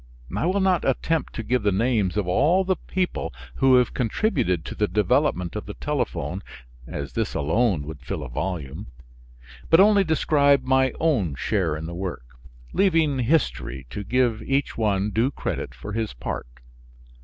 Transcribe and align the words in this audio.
I 0.35 0.47
will 0.47 0.59
not 0.61 0.83
attempt 0.83 1.33
to 1.33 1.43
give 1.43 1.61
the 1.61 1.71
names 1.71 2.17
of 2.17 2.27
all 2.27 2.63
the 2.63 2.75
people 2.87 3.31
who 3.57 3.75
have 3.75 3.93
contributed 3.93 4.65
to 4.65 4.73
the 4.73 4.87
development 4.87 5.55
of 5.55 5.67
the 5.67 5.75
telephone 5.75 6.41
(as 6.87 7.13
this 7.13 7.35
alone 7.35 7.83
would 7.83 8.01
fill 8.01 8.23
a 8.23 8.27
volume) 8.29 8.87
but 9.69 9.79
only 9.79 10.03
describe 10.03 10.63
my 10.63 10.91
own 10.99 11.35
share 11.35 11.77
in 11.77 11.85
the 11.85 11.93
work 11.93 12.25
leaving 12.73 13.19
history 13.19 13.85
to 13.91 14.03
give 14.03 14.41
each 14.41 14.75
one 14.75 15.11
due 15.11 15.29
credit 15.29 15.75
for 15.75 15.93
his 15.93 16.13
part. 16.13 16.47